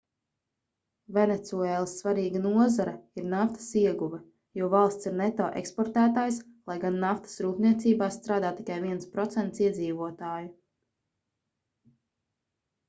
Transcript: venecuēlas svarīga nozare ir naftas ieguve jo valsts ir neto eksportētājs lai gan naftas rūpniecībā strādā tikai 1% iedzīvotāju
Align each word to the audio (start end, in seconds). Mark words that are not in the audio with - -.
venecuēlas 1.15 1.91
svarīga 1.97 2.39
nozare 2.45 2.93
ir 3.21 3.25
naftas 3.33 3.67
ieguve 3.81 4.19
jo 4.61 4.69
valsts 4.73 5.09
ir 5.09 5.13
neto 5.19 5.49
eksportētājs 5.61 6.39
lai 6.71 6.77
gan 6.85 6.97
naftas 7.03 7.37
rūpniecībā 7.47 8.07
strādā 8.17 8.51
tikai 8.61 8.79
1% 8.95 9.61
iedzīvotāju 9.67 10.49